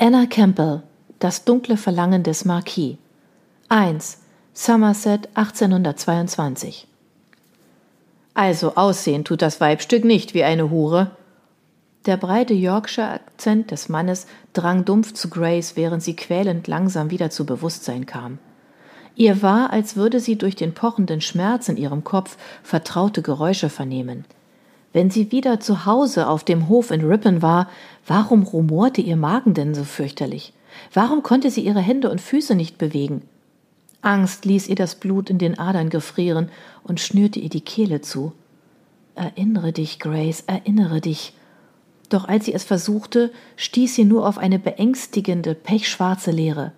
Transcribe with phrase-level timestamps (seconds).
[0.00, 0.84] Anna Campbell,
[1.18, 2.98] Das dunkle Verlangen des Marquis.
[3.68, 4.18] 1.
[4.54, 6.86] Somerset 1822.
[8.32, 11.10] Also aussehen tut das Weibstück nicht wie eine Hure.
[12.06, 17.44] Der breite Yorkshire-Akzent des Mannes drang dumpf zu Grace, während sie quälend langsam wieder zu
[17.44, 18.38] Bewusstsein kam.
[19.16, 24.26] Ihr war, als würde sie durch den pochenden Schmerz in ihrem Kopf vertraute Geräusche vernehmen.
[24.92, 27.68] Wenn sie wieder zu Hause auf dem Hof in Ripon war,
[28.06, 30.52] warum rumorte ihr Magen denn so fürchterlich?
[30.92, 33.22] Warum konnte sie ihre Hände und Füße nicht bewegen?
[34.00, 36.50] Angst ließ ihr das Blut in den Adern gefrieren
[36.84, 38.32] und schnürte ihr die Kehle zu.
[39.14, 41.34] Erinnere dich, Grace, erinnere dich.
[42.08, 46.72] Doch als sie es versuchte, stieß sie nur auf eine beängstigende, pechschwarze Leere.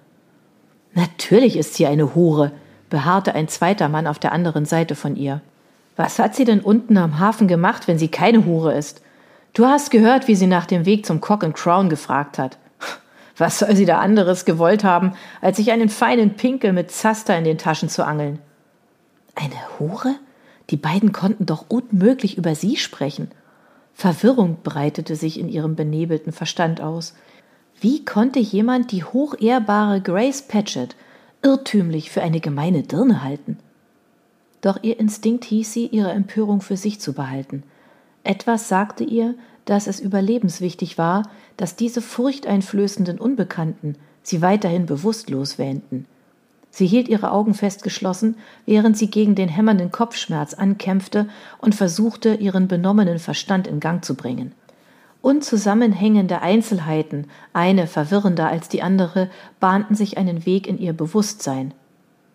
[0.94, 2.52] Natürlich ist sie eine Hure,
[2.88, 5.40] beharrte ein zweiter Mann auf der anderen Seite von ihr.
[5.96, 9.02] Was hat sie denn unten am Hafen gemacht, wenn sie keine Hure ist?
[9.52, 12.58] Du hast gehört, wie sie nach dem Weg zum Cock and Crown gefragt hat.
[13.36, 17.44] Was soll sie da anderes gewollt haben, als sich einen feinen Pinkel mit Zaster in
[17.44, 18.38] den Taschen zu angeln?
[19.34, 20.14] Eine Hure?
[20.70, 23.30] Die beiden konnten doch unmöglich über sie sprechen.
[23.92, 27.14] Verwirrung breitete sich in ihrem benebelten Verstand aus.
[27.80, 30.94] Wie konnte jemand die hochehrbare Grace Patchett
[31.42, 33.58] irrtümlich für eine gemeine Dirne halten?
[34.60, 37.62] Doch ihr Instinkt hieß sie, ihre Empörung für sich zu behalten.
[38.24, 46.06] Etwas sagte ihr, dass es überlebenswichtig war, dass diese furchteinflößenden Unbekannten sie weiterhin bewusstlos wähnten.
[46.70, 52.34] Sie hielt ihre Augen fest geschlossen, während sie gegen den hämmernden Kopfschmerz ankämpfte und versuchte,
[52.34, 54.52] ihren benommenen Verstand in Gang zu bringen.
[55.22, 61.74] Unzusammenhängende Einzelheiten, eine verwirrender als die andere, bahnten sich einen Weg in ihr Bewusstsein.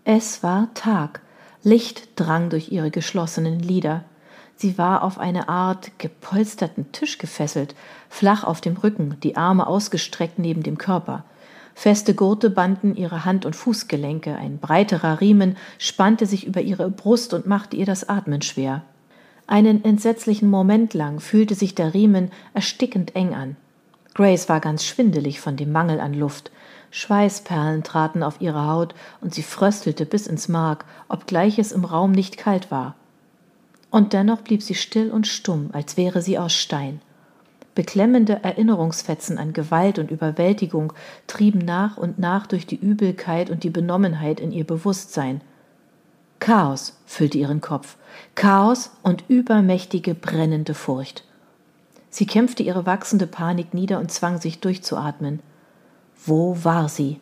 [0.03, 1.21] Es war Tag,
[1.66, 4.03] Licht drang durch ihre geschlossenen Lider.
[4.55, 7.73] Sie war auf eine Art gepolsterten Tisch gefesselt,
[8.08, 11.25] flach auf dem Rücken, die Arme ausgestreckt neben dem Körper.
[11.73, 17.33] Feste Gurte banden ihre Hand- und Fußgelenke, ein breiterer Riemen spannte sich über ihre Brust
[17.33, 18.83] und machte ihr das Atmen schwer.
[19.47, 23.58] Einen entsetzlichen Moment lang fühlte sich der Riemen erstickend eng an.
[24.14, 26.52] Grace war ganz schwindelig von dem Mangel an Luft.
[26.95, 32.14] Schweißperlen traten auf ihre Haut und sie fröstelte bis ins Mark, obgleich es im Raum
[32.14, 32.95] nicht kalt war.
[33.92, 37.02] Und dennoch blieb sie still und stumm, als wäre sie aus Stein.
[37.76, 40.94] Beklemmende Erinnerungsfetzen an Gewalt und Überwältigung
[41.28, 45.42] trieben nach und nach durch die Übelkeit und die Benommenheit in ihr Bewusstsein.
[46.39, 47.98] Chaos füllte ihren Kopf,
[48.36, 51.26] Chaos und übermächtige brennende Furcht.
[52.10, 55.42] Sie kämpfte ihre wachsende Panik nieder und zwang sich durchzuatmen.
[56.25, 57.19] Wo war sie?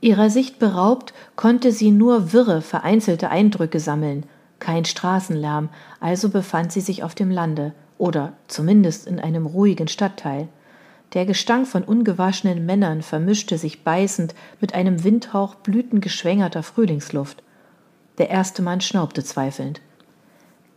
[0.00, 4.24] Ihrer Sicht beraubt, konnte sie nur wirre, vereinzelte Eindrücke sammeln,
[4.58, 5.68] kein Straßenlärm,
[6.00, 10.48] also befand sie sich auf dem Lande, oder zumindest in einem ruhigen Stadtteil.
[11.12, 17.42] Der Gestank von ungewaschenen Männern vermischte sich beißend mit einem Windhauch blütengeschwängerter Frühlingsluft.
[18.18, 19.80] Der erste Mann schnaubte zweifelnd.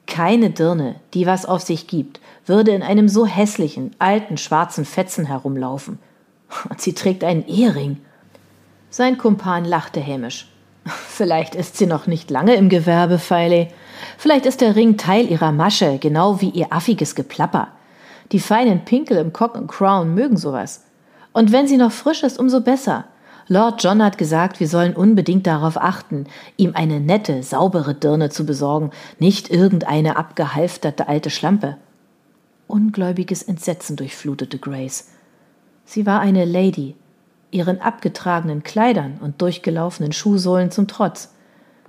[0.06, 5.25] Keine Dirne, die was auf sich gibt, würde in einem so hässlichen, alten, schwarzen Fetzen
[5.25, 6.00] herumlaufen.
[6.69, 7.97] Und sie trägt einen Ehering.
[8.90, 10.47] Sein Kumpan lachte hämisch.
[10.85, 13.68] Vielleicht ist sie noch nicht lange im Gewerbe, Feile.
[14.18, 17.69] Vielleicht ist der Ring Teil ihrer Masche, genau wie ihr affiges Geplapper.
[18.31, 20.84] Die feinen Pinkel im Cock and Crown mögen sowas.
[21.34, 23.06] Und wenn sie noch frisch ist, umso besser.
[23.47, 26.25] Lord John hat gesagt, wir sollen unbedingt darauf achten,
[26.57, 31.78] ihm eine nette, saubere Dirne zu besorgen, nicht irgendeine abgehalfterte alte Schlampe.
[32.68, 35.12] Ungläubiges Entsetzen durchflutete Grace.
[35.90, 36.96] Sie war eine Lady,
[37.50, 41.34] ihren abgetragenen Kleidern und durchgelaufenen Schuhsohlen zum Trotz.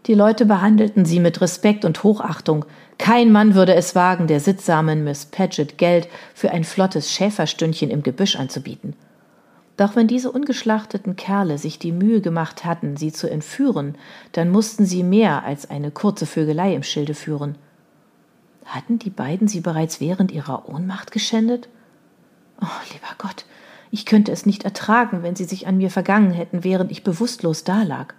[0.06, 2.64] Die Leute behandelten sie mit Respekt und Hochachtung.
[2.98, 8.04] Kein Mann würde es wagen, der sittsamen Miss Paget Geld für ein flottes Schäferstündchen im
[8.04, 8.94] Gebüsch anzubieten.
[9.76, 13.96] Doch wenn diese ungeschlachteten Kerle sich die Mühe gemacht hatten, sie zu entführen,
[14.30, 17.56] dann mussten sie mehr als eine kurze Vögelei im Schilde führen.
[18.64, 21.68] Hatten die beiden sie bereits während ihrer Ohnmacht geschändet?
[22.60, 23.44] Oh, lieber Gott,
[23.90, 27.64] ich könnte es nicht ertragen, wenn sie sich an mir vergangen hätten, während ich bewusstlos
[27.64, 28.14] dalag.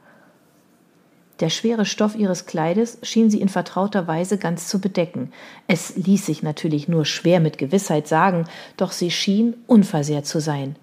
[1.39, 5.31] Der schwere Stoff ihres Kleides schien sie in vertrauter Weise ganz zu bedecken.
[5.67, 8.45] Es ließ sich natürlich nur schwer mit Gewissheit sagen,
[8.75, 10.75] doch sie schien unversehrt zu sein.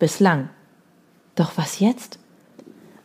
[0.00, 0.48] Bislang.
[1.36, 2.18] Doch was jetzt?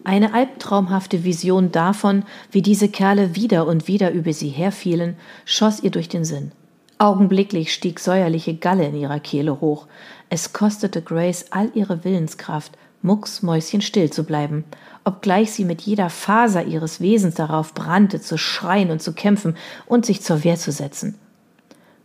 [0.03, 5.15] Eine albtraumhafte Vision davon, wie diese Kerle wieder und wieder über sie herfielen,
[5.45, 6.51] schoss ihr durch den Sinn.
[7.01, 9.87] Augenblicklich stieg säuerliche Galle in ihrer Kehle hoch.
[10.29, 14.65] Es kostete Grace all ihre Willenskraft, mucksmäuschenstill zu bleiben,
[15.05, 19.55] obgleich sie mit jeder Faser ihres Wesens darauf brannte, zu schreien und zu kämpfen
[19.85, 21.15] und sich zur Wehr zu setzen.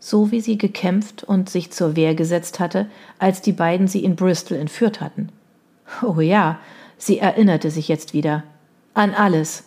[0.05, 2.88] so wie sie gekämpft und sich zur Wehr gesetzt hatte,
[3.19, 5.31] als die beiden sie in Bristol entführt hatten.
[6.02, 6.58] Oh ja,
[6.99, 8.43] sie erinnerte sich jetzt wieder.
[8.93, 9.64] An alles.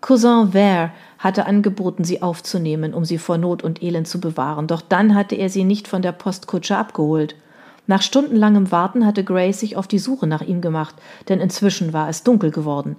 [0.00, 4.80] Cousin Vere hatte angeboten, sie aufzunehmen, um sie vor Not und Elend zu bewahren, doch
[4.80, 7.34] dann hatte er sie nicht von der Postkutsche abgeholt.
[7.86, 10.94] Nach stundenlangem Warten hatte Grace sich auf die Suche nach ihm gemacht,
[11.28, 12.96] denn inzwischen war es dunkel geworden.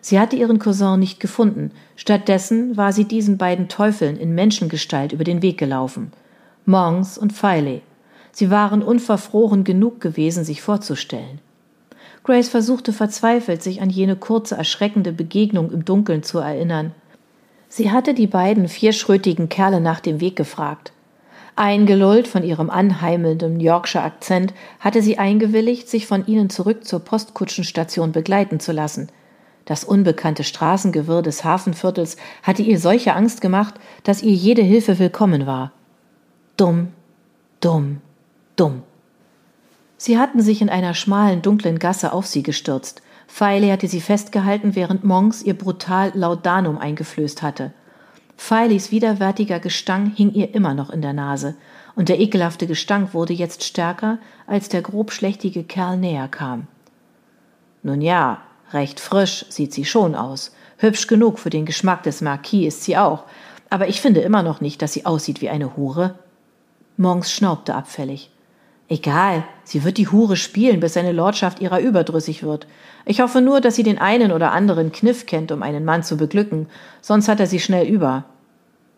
[0.00, 5.22] Sie hatte ihren Cousin nicht gefunden, stattdessen war sie diesen beiden Teufeln in Menschengestalt über
[5.22, 6.12] den Weg gelaufen.
[6.66, 7.82] Monks und Filey.
[8.32, 11.40] Sie waren unverfroren genug gewesen, sich vorzustellen.
[12.24, 16.92] Grace versuchte verzweifelt, sich an jene kurze, erschreckende Begegnung im Dunkeln zu erinnern.
[17.74, 20.92] Sie hatte die beiden vierschrötigen Kerle nach dem Weg gefragt.
[21.56, 28.12] Eingelullt von ihrem anheimelnden Yorkshire Akzent hatte sie eingewilligt, sich von ihnen zurück zur Postkutschenstation
[28.12, 29.08] begleiten zu lassen–
[29.64, 35.46] das unbekannte Straßengewirr des Hafenviertels hatte ihr solche Angst gemacht, dass ihr jede Hilfe willkommen
[35.46, 35.72] war.
[36.56, 36.88] Dumm,
[37.60, 38.00] dumm,
[38.56, 38.82] dumm.
[39.96, 43.02] Sie hatten sich in einer schmalen, dunklen Gasse auf sie gestürzt.
[43.34, 47.72] Feile hatte sie festgehalten, während Monks ihr brutal Laudanum eingeflößt hatte.
[48.36, 51.54] Feilis widerwärtiger Gestank hing ihr immer noch in der Nase,
[51.96, 56.66] und der ekelhafte Gestank wurde jetzt stärker, als der grobschlächtige Kerl näher kam.
[57.82, 58.42] Nun ja,
[58.72, 60.54] Recht frisch sieht sie schon aus.
[60.76, 63.24] Hübsch genug für den Geschmack des Marquis ist sie auch.
[63.70, 66.18] Aber ich finde immer noch nicht, dass sie aussieht wie eine Hure.
[66.98, 68.30] Monks schnaubte abfällig.
[68.92, 72.66] Egal, sie wird die Hure spielen, bis seine Lordschaft ihrer überdrüssig wird.
[73.06, 76.18] Ich hoffe nur, dass sie den einen oder anderen Kniff kennt, um einen Mann zu
[76.18, 76.66] beglücken,
[77.00, 78.26] sonst hat er sie schnell über.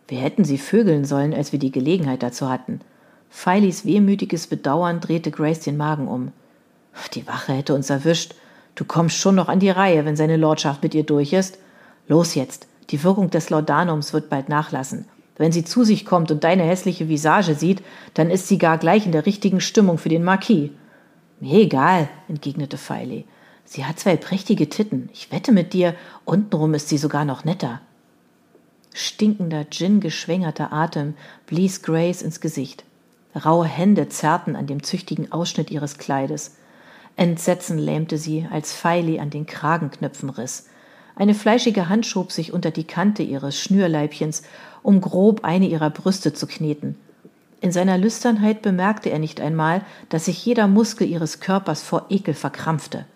[0.08, 2.80] Wir hätten sie vögeln sollen, als wir die Gelegenheit dazu hatten.
[3.30, 6.32] Feilis wehmütiges Bedauern drehte Grace den Magen um.
[7.12, 8.34] Die Wache hätte uns erwischt.
[8.74, 11.56] Du kommst schon noch an die Reihe, wenn seine Lordschaft mit ihr durch ist.
[12.08, 15.06] Los jetzt, die Wirkung des Laudanums wird bald nachlassen.
[15.36, 17.82] Wenn sie zu sich kommt und deine hässliche Visage sieht,
[18.14, 20.70] dann ist sie gar gleich in der richtigen Stimmung für den Marquis.
[21.40, 23.24] Mir egal, entgegnete Feili.
[23.64, 25.08] Sie hat zwei prächtige Titten.
[25.12, 25.94] Ich wette mit dir,
[26.24, 27.80] untenrum ist sie sogar noch netter.
[28.92, 31.14] Stinkender, gin-geschwängerter Atem
[31.46, 32.84] blies Grace ins Gesicht.
[33.34, 36.56] Raue Hände zerrten an dem züchtigen Ausschnitt ihres Kleides.
[37.16, 40.68] Entsetzen lähmte sie, als Feili an den Kragenknöpfen riss.
[41.16, 44.42] Eine fleischige Hand schob sich unter die Kante ihres Schnürleibchens,
[44.82, 46.96] um grob eine ihrer Brüste zu kneten.
[47.60, 52.34] In seiner Lüsternheit bemerkte er nicht einmal, dass sich jeder Muskel ihres Körpers vor Ekel
[52.34, 53.06] verkrampfte.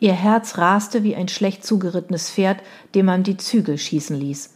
[0.00, 2.60] Ihr Herz raste wie ein schlecht zugerittenes Pferd,
[2.96, 4.54] dem man die Zügel schießen ließ.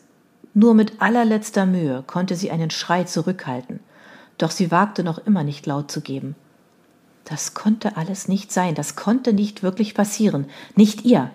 [0.54, 3.78] Nur mit allerletzter Mühe konnte sie einen Schrei zurückhalten,
[4.38, 6.34] doch sie wagte noch immer nicht laut zu geben.
[7.24, 11.30] Das konnte alles nicht sein, das konnte nicht wirklich passieren, nicht ihr.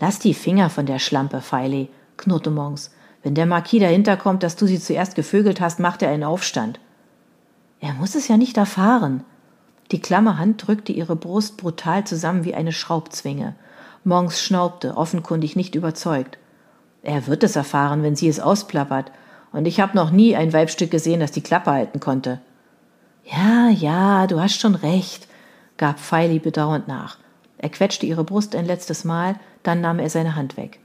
[0.00, 2.90] Lass die Finger von der Schlampe, Feili, knurrte Monks.
[3.22, 6.78] Wenn der Marquis dahinter kommt, dass du sie zuerst gevögelt hast, macht er einen Aufstand.
[7.80, 9.24] Er muss es ja nicht erfahren.
[9.90, 13.54] Die klamme Hand drückte ihre Brust brutal zusammen wie eine Schraubzwinge.
[14.04, 16.38] Monks schnaubte, offenkundig nicht überzeugt.
[17.02, 19.12] Er wird es erfahren, wenn sie es ausplappert,
[19.52, 22.40] und ich habe noch nie ein Weibstück gesehen, das die Klappe halten konnte.
[23.24, 25.28] Ja, ja, du hast schon recht,
[25.76, 27.18] gab Feili bedauernd nach.
[27.58, 30.78] Er quetschte ihre Brust ein letztes Mal, dann nahm er seine Hand weg.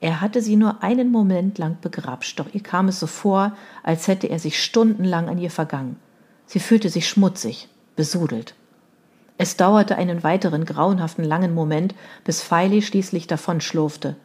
[0.00, 4.06] Er hatte sie nur einen Moment lang begrapscht, doch ihr kam es so vor, als
[4.06, 5.96] hätte er sich stundenlang an ihr vergangen.
[6.46, 8.54] Sie fühlte sich schmutzig, besudelt.
[9.38, 14.16] Es dauerte einen weiteren grauenhaften langen Moment, bis Feili schließlich davonschlurfte.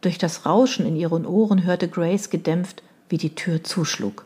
[0.00, 4.24] Durch das Rauschen in ihren Ohren hörte Grace gedämpft, wie die Tür zuschlug.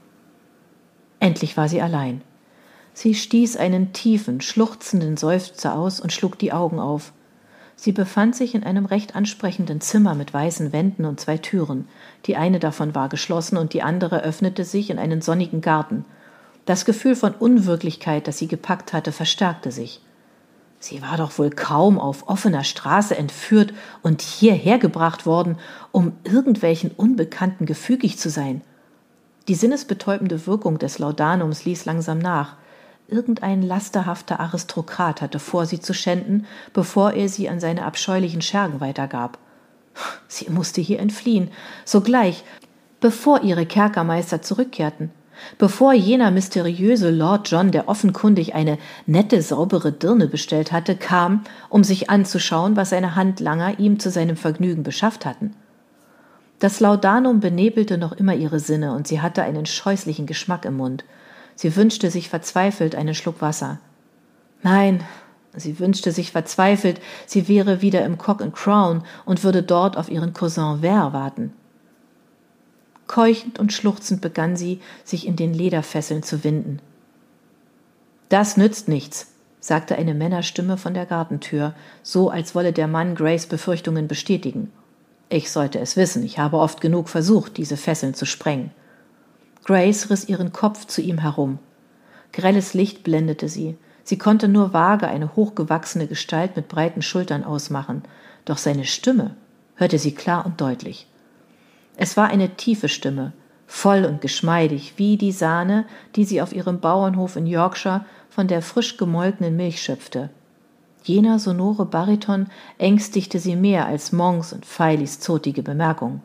[1.20, 2.22] Endlich war sie allein.
[2.98, 7.12] Sie stieß einen tiefen, schluchzenden Seufzer aus und schlug die Augen auf.
[7.76, 11.88] Sie befand sich in einem recht ansprechenden Zimmer mit weißen Wänden und zwei Türen.
[12.24, 16.06] Die eine davon war geschlossen und die andere öffnete sich in einen sonnigen Garten.
[16.64, 20.00] Das Gefühl von Unwirklichkeit, das sie gepackt hatte, verstärkte sich.
[20.78, 25.58] Sie war doch wohl kaum auf offener Straße entführt und hierher gebracht worden,
[25.92, 28.62] um irgendwelchen Unbekannten gefügig zu sein.
[29.48, 32.56] Die sinnesbetäubende Wirkung des Laudanums ließ langsam nach.
[33.08, 38.80] Irgendein lasterhafter Aristokrat hatte vor, sie zu schänden, bevor er sie an seine abscheulichen Schergen
[38.80, 39.38] weitergab.
[40.26, 41.50] Sie musste hier entfliehen,
[41.84, 42.42] sogleich,
[43.00, 45.10] bevor ihre Kerkermeister zurückkehrten,
[45.56, 51.84] bevor jener mysteriöse Lord John, der offenkundig eine nette, saubere Dirne bestellt hatte, kam, um
[51.84, 55.54] sich anzuschauen, was seine Handlanger ihm zu seinem Vergnügen beschafft hatten.
[56.58, 61.04] Das Laudanum benebelte noch immer ihre Sinne und sie hatte einen scheußlichen Geschmack im Mund.
[61.56, 63.80] Sie wünschte sich verzweifelt einen Schluck Wasser.
[64.62, 65.02] Nein,
[65.54, 70.08] sie wünschte sich verzweifelt, sie wäre wieder im Cock and Crown und würde dort auf
[70.10, 71.52] ihren Cousin Vert warten.
[73.06, 76.80] Keuchend und schluchzend begann sie, sich in den Lederfesseln zu winden.
[78.28, 79.28] Das nützt nichts,
[79.60, 84.72] sagte eine Männerstimme von der Gartentür, so als wolle der Mann Grace Befürchtungen bestätigen.
[85.28, 88.72] Ich sollte es wissen, ich habe oft genug versucht, diese Fesseln zu sprengen.
[89.66, 91.58] Grace riss ihren Kopf zu ihm herum.
[92.32, 93.76] Grelles Licht blendete sie.
[94.04, 98.04] Sie konnte nur vage eine hochgewachsene Gestalt mit breiten Schultern ausmachen,
[98.44, 99.34] doch seine Stimme
[99.74, 101.08] hörte sie klar und deutlich.
[101.96, 103.32] Es war eine tiefe Stimme,
[103.66, 108.62] voll und geschmeidig, wie die Sahne, die sie auf ihrem Bauernhof in Yorkshire von der
[108.62, 110.30] frisch gemolkenen Milch schöpfte.
[111.02, 112.46] Jener sonore Bariton
[112.78, 116.20] ängstigte sie mehr als Monks und Feilis zotige Bemerkung.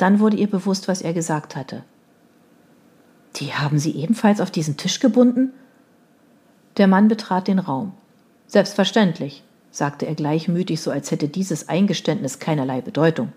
[0.00, 1.82] Dann wurde ihr bewusst, was er gesagt hatte.
[3.36, 5.52] Die haben Sie ebenfalls auf diesen Tisch gebunden?
[6.78, 7.92] Der Mann betrat den Raum.
[8.46, 13.34] Selbstverständlich, sagte er gleichmütig, so als hätte dieses Eingeständnis keinerlei Bedeutung.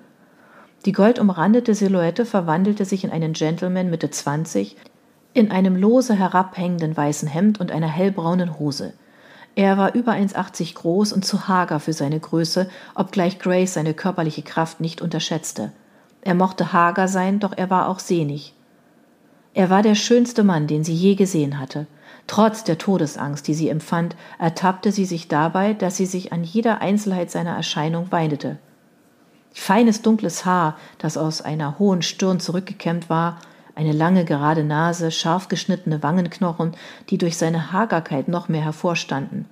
[0.85, 4.77] Die goldumrandete Silhouette verwandelte sich in einen Gentleman Mitte zwanzig,
[5.33, 8.93] in einem lose herabhängenden weißen Hemd und einer hellbraunen Hose.
[9.55, 14.43] Er war über 1,80 groß und zu hager für seine Größe, obgleich Grace seine körperliche
[14.43, 15.73] Kraft nicht unterschätzte.
[16.23, 18.55] Er mochte hager sein, doch er war auch sehnig.
[19.53, 21.85] Er war der schönste Mann, den sie je gesehen hatte.
[22.27, 26.81] Trotz der Todesangst, die sie empfand, ertappte sie sich dabei, dass sie sich an jeder
[26.81, 28.57] Einzelheit seiner Erscheinung weidete.
[29.51, 33.39] Feines dunkles Haar, das aus einer hohen Stirn zurückgekämmt war,
[33.75, 36.75] eine lange gerade Nase, scharf geschnittene Wangenknochen,
[37.09, 39.45] die durch seine Hagerkeit noch mehr hervorstanden.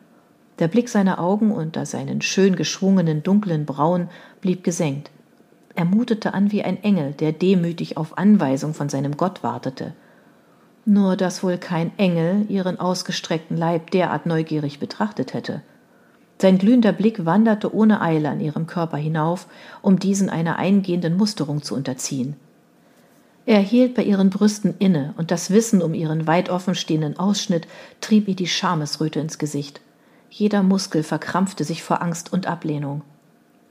[0.59, 4.09] Der Blick seiner Augen unter seinen schön geschwungenen dunklen Brauen
[4.41, 5.11] blieb gesenkt.
[5.75, 9.93] Er mutete an wie ein Engel, der demütig auf Anweisung von seinem Gott wartete.
[10.85, 15.61] Nur dass wohl kein Engel ihren ausgestreckten Leib derart neugierig betrachtet hätte.
[16.41, 19.45] Sein glühender Blick wanderte ohne Eile an ihrem Körper hinauf,
[19.83, 22.35] um diesen einer eingehenden Musterung zu unterziehen.
[23.45, 27.67] Er hielt bei ihren Brüsten inne, und das Wissen um ihren weit offen stehenden Ausschnitt
[27.99, 29.81] trieb ihr die Schamesröte ins Gesicht.
[30.29, 33.01] Jeder Muskel verkrampfte sich vor Angst und Ablehnung.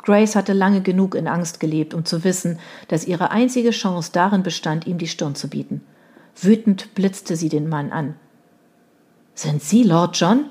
[0.02, 4.42] Grace hatte lange genug in Angst gelebt, um zu wissen, dass ihre einzige Chance darin
[4.42, 5.82] bestand, ihm die Stirn zu bieten.
[6.36, 8.14] Wütend blitzte sie den Mann an.
[9.34, 10.46] Sind Sie Lord John?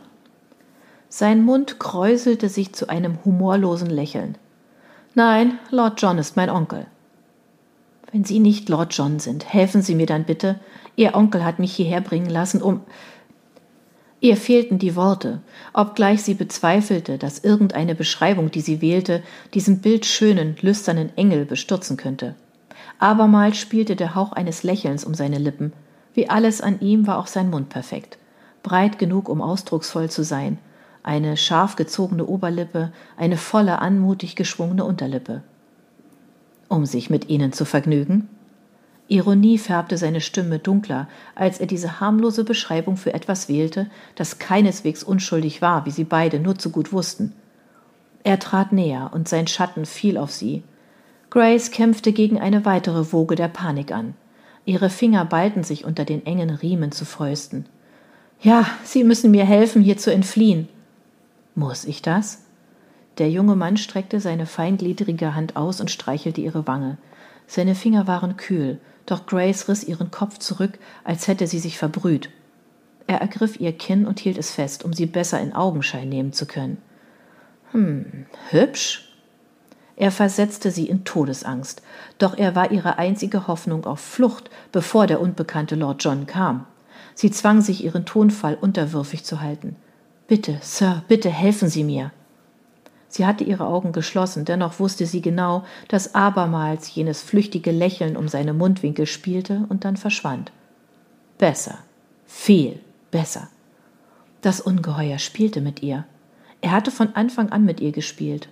[1.10, 4.38] Sein Mund kräuselte sich zu einem humorlosen Lächeln.
[5.16, 6.86] Nein, Lord John ist mein Onkel.
[8.12, 10.60] Wenn Sie nicht Lord John sind, helfen Sie mir dann bitte.
[10.96, 12.82] Ihr Onkel hat mich hierher bringen lassen, um.
[14.22, 15.42] Ihr fehlten die Worte,
[15.74, 19.24] obgleich sie bezweifelte, dass irgendeine Beschreibung, die sie wählte,
[19.54, 22.36] diesen bildschönen, lüsternen Engel bestürzen könnte.
[23.00, 25.72] Abermals spielte der Hauch eines Lächelns um seine Lippen.
[26.14, 28.18] Wie alles an ihm war auch sein Mund perfekt.
[28.62, 30.58] Breit genug, um ausdrucksvoll zu sein.
[31.02, 35.44] Eine scharf gezogene Oberlippe, eine volle, anmutig geschwungene Unterlippe
[36.70, 38.30] um sich mit ihnen zu vergnügen?
[39.10, 45.04] Ironie färbte seine Stimme dunkler, als er diese harmlose Beschreibung für etwas wählte, das keineswegs
[45.04, 47.34] unschuldig war, wie sie beide nur zu gut wussten.
[48.24, 50.64] Er trat näher, und sein Schatten fiel auf sie.
[51.32, 54.14] Grace kämpfte gegen eine weitere Woge der Panik an.
[54.66, 57.66] Ihre Finger ballten sich unter den engen Riemen zu Fäusten.
[58.42, 60.70] Ja, Sie müssen mir helfen, hier zu entfliehen.
[61.56, 62.44] Muss ich das?
[63.18, 66.98] Der junge Mann streckte seine feingliedrige Hand aus und streichelte ihre Wange.
[67.48, 68.80] Seine Finger waren kühl,
[69.12, 72.30] doch Grace riss ihren Kopf zurück, als hätte sie sich verbrüht.
[73.08, 76.46] Er ergriff ihr Kinn und hielt es fest, um sie besser in Augenschein nehmen zu
[76.46, 76.78] können.
[77.72, 79.06] Hm, hübsch?
[79.96, 81.82] Er versetzte sie in Todesangst,
[82.20, 86.66] doch er war ihre einzige Hoffnung auf Flucht, bevor der unbekannte Lord John kam.
[87.16, 89.76] Sie zwang sich, ihren Tonfall unterwürfig zu halten.
[90.28, 92.12] Bitte, Sir, bitte helfen Sie mir.
[93.10, 98.28] Sie hatte ihre Augen geschlossen, dennoch wusste sie genau, dass abermals jenes flüchtige Lächeln um
[98.28, 100.52] seine Mundwinkel spielte und dann verschwand.
[101.40, 101.80] Besser,
[102.28, 103.50] viel besser.
[104.42, 106.06] Das Ungeheuer spielte mit ihr.
[106.62, 108.48] Er hatte von Anfang an mit ihr gespielt.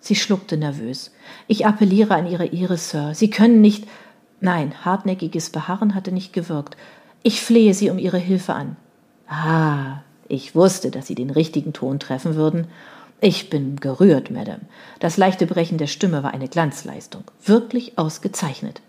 [0.00, 1.12] Sie schluckte nervös.
[1.46, 3.14] Ich appelliere an Ihre Ehre, Sir.
[3.14, 3.86] Sie können nicht.
[4.40, 6.76] Nein, hartnäckiges Beharren hatte nicht gewirkt.
[7.22, 8.76] Ich flehe Sie um Ihre Hilfe an.
[9.28, 12.66] Ah, ich wusste, dass Sie den richtigen Ton treffen würden
[13.20, 14.62] ich bin gerührt, Madame.
[15.00, 17.24] Das leichte Brechen der Stimme war eine Glanzleistung.
[17.44, 18.82] Wirklich ausgezeichnet.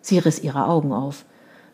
[0.00, 1.24] Sie riss ihre Augen auf.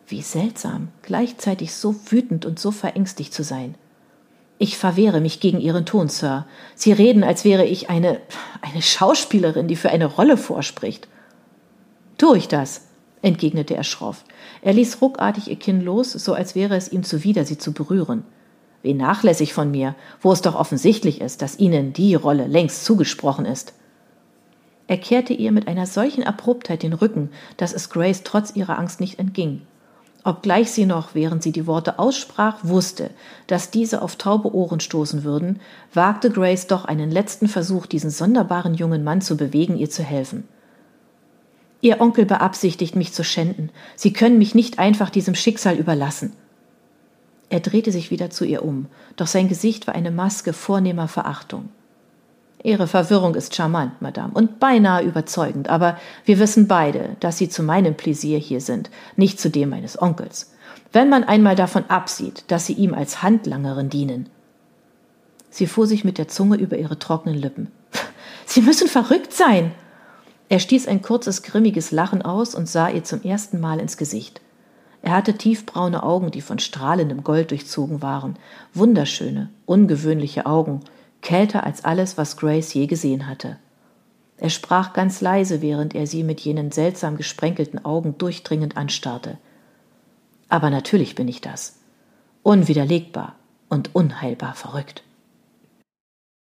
[0.07, 3.75] Wie seltsam, gleichzeitig so wütend und so verängstigt zu sein.
[4.61, 6.45] Ich verwehre mich gegen Ihren Ton, Sir.
[6.75, 8.19] Sie reden, als wäre ich eine,
[8.61, 11.07] eine Schauspielerin, die für eine Rolle vorspricht.
[12.17, 12.81] Tu ich das?
[13.21, 14.23] entgegnete er schroff.
[14.61, 18.23] Er ließ ruckartig ihr Kinn los, so als wäre es ihm zuwider, sie zu berühren.
[18.81, 23.45] Wie nachlässig von mir, wo es doch offensichtlich ist, dass Ihnen die Rolle längst zugesprochen
[23.45, 23.73] ist.
[24.87, 28.99] Er kehrte ihr mit einer solchen Abruptheit den Rücken, dass es Grace trotz ihrer Angst
[28.99, 29.61] nicht entging.
[30.23, 33.11] Obgleich sie noch, während sie die Worte aussprach, wusste,
[33.47, 35.59] dass diese auf taube Ohren stoßen würden,
[35.93, 40.47] wagte Grace doch einen letzten Versuch, diesen sonderbaren jungen Mann zu bewegen, ihr zu helfen.
[41.81, 43.69] Ihr Onkel beabsichtigt, mich zu schänden.
[43.95, 46.33] Sie können mich nicht einfach diesem Schicksal überlassen.
[47.49, 51.69] Er drehte sich wieder zu ihr um, doch sein Gesicht war eine Maske vornehmer Verachtung.
[52.61, 57.63] Ihre Verwirrung ist charmant, Madame, und beinahe überzeugend, aber wir wissen beide, dass Sie zu
[57.63, 60.51] meinem Pläsier hier sind, nicht zu dem meines Onkels.
[60.91, 64.29] Wenn man einmal davon absieht, dass Sie ihm als Handlangerin dienen.
[65.49, 67.71] Sie fuhr sich mit der Zunge über ihre trockenen Lippen.
[68.45, 69.71] Sie müssen verrückt sein.
[70.49, 74.41] Er stieß ein kurzes, grimmiges Lachen aus und sah ihr zum ersten Mal ins Gesicht.
[75.01, 78.35] Er hatte tiefbraune Augen, die von strahlendem Gold durchzogen waren,
[78.73, 80.81] wunderschöne, ungewöhnliche Augen,
[81.21, 83.57] kälter als alles, was Grace je gesehen hatte.
[84.37, 89.37] Er sprach ganz leise, während er sie mit jenen seltsam gesprenkelten Augen durchdringend anstarrte.
[90.47, 91.77] Aber natürlich bin ich das.
[92.41, 93.35] Unwiderlegbar
[93.67, 95.03] und unheilbar verrückt.